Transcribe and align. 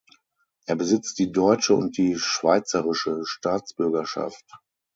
Er 0.65 0.75
besitzt 0.75 1.19
die 1.19 1.31
deutsche 1.31 1.75
und 1.75 1.95
die 1.99 2.17
schweizerische 2.17 3.21
Staatsbürgerschaft. 3.23 4.51